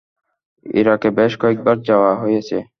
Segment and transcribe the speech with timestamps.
[0.65, 2.57] ইরাকে বেশ কয়েকবার যাওয়া হয়েছে।